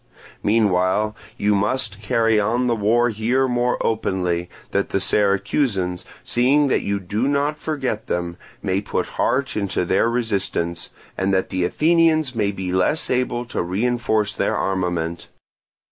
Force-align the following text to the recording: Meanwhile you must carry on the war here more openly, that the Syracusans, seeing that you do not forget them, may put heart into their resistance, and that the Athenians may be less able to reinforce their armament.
Meanwhile 0.41 1.15
you 1.37 1.53
must 1.53 2.01
carry 2.01 2.39
on 2.39 2.65
the 2.65 2.75
war 2.75 3.11
here 3.11 3.47
more 3.47 3.77
openly, 3.85 4.49
that 4.71 4.89
the 4.89 4.99
Syracusans, 4.99 6.05
seeing 6.23 6.69
that 6.69 6.81
you 6.81 6.99
do 6.99 7.27
not 7.27 7.59
forget 7.59 8.07
them, 8.07 8.35
may 8.63 8.81
put 8.81 9.05
heart 9.21 9.55
into 9.55 9.85
their 9.85 10.09
resistance, 10.09 10.89
and 11.19 11.31
that 11.35 11.49
the 11.49 11.65
Athenians 11.65 12.33
may 12.33 12.51
be 12.51 12.71
less 12.73 13.11
able 13.11 13.45
to 13.45 13.61
reinforce 13.61 14.33
their 14.33 14.55
armament. 14.55 15.27